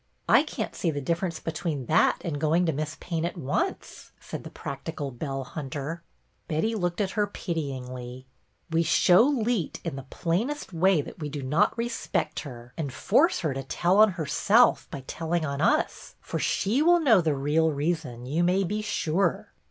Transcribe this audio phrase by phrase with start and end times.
[0.27, 2.81] "I can't see the difference between that A FEAST— NEW TEACHER 179 and going to
[2.81, 6.01] Miss Payne at once," said the practical Belle Hunter.
[6.47, 8.25] Betty looked at her pityingly.
[8.71, 13.41] "We show Leet in the plainest way that we do not respect her, and force
[13.41, 17.69] her to tell on herself by telling on us, for she will know the real
[17.71, 19.53] reason, you may be sure."